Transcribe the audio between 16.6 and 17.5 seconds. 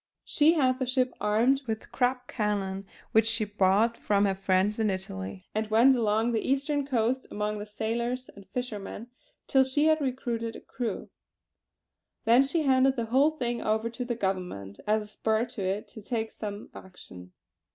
action.